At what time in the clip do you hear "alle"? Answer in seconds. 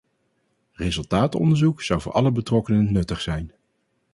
2.11-2.31